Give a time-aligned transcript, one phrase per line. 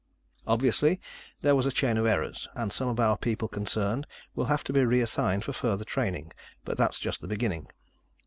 [0.47, 0.99] Obviously,
[1.41, 4.73] there was a chain of errors, and some of our people concerned will have to
[4.73, 6.31] be reassigned for further training,
[6.65, 7.67] but that's just the beginning.